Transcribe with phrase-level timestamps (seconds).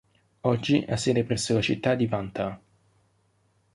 [0.41, 2.59] Oggi ha sede presso la città di Vantaa.